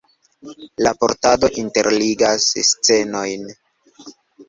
Raportado 0.87 1.45
interligas 1.65 2.51
scenojn. 2.73 3.49